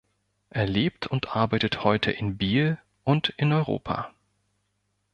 [0.49, 4.11] Er lebt und arbeitet heute in Biel und in Europa.